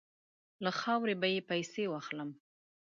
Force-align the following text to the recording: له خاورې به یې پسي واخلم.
له 0.63 0.71
خاورې 0.79 1.15
به 1.21 1.27
یې 1.33 1.41
پسي 1.47 1.85
واخلم. 1.89 2.29